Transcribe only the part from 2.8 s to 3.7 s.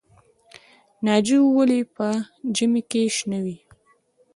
کې شنه وي؟